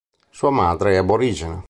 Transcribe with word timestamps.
Sua 0.31 0.49
madre 0.49 0.93
è 0.93 0.95
aborigena. 0.95 1.59